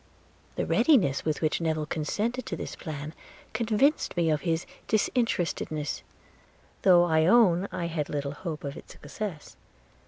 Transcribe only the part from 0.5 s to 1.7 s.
The readiness with which